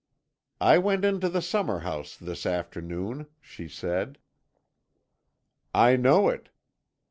[0.59, 4.17] "'I went into the summer house this afternoon,' she said.
[5.75, 6.49] "'I know it.'